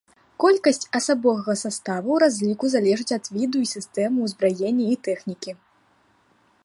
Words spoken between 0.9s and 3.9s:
асабовага саставу ў разліку залежыць ад віду і